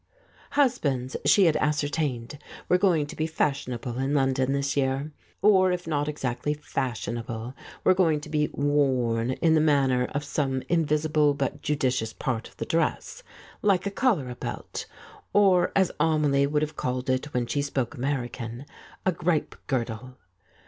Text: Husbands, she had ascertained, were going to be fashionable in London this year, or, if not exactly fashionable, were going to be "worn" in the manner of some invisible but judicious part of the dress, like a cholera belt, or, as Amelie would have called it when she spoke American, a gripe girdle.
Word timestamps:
Husbands, 0.53 1.15
she 1.25 1.45
had 1.45 1.55
ascertained, 1.57 2.39
were 2.67 2.79
going 2.79 3.05
to 3.05 3.15
be 3.15 3.27
fashionable 3.27 3.99
in 3.99 4.15
London 4.15 4.51
this 4.51 4.75
year, 4.75 5.11
or, 5.43 5.71
if 5.71 5.85
not 5.85 6.07
exactly 6.07 6.55
fashionable, 6.55 7.53
were 7.83 7.93
going 7.93 8.19
to 8.21 8.27
be 8.27 8.47
"worn" 8.51 9.29
in 9.43 9.53
the 9.53 9.61
manner 9.61 10.05
of 10.05 10.23
some 10.23 10.63
invisible 10.69 11.35
but 11.35 11.61
judicious 11.61 12.13
part 12.13 12.47
of 12.47 12.57
the 12.57 12.65
dress, 12.65 13.21
like 13.61 13.85
a 13.85 13.91
cholera 13.91 14.33
belt, 14.33 14.87
or, 15.33 15.71
as 15.75 15.91
Amelie 15.99 16.47
would 16.47 16.63
have 16.63 16.75
called 16.75 17.07
it 17.07 17.31
when 17.35 17.45
she 17.45 17.61
spoke 17.61 17.93
American, 17.93 18.65
a 19.05 19.11
gripe 19.11 19.53
girdle. 19.67 20.17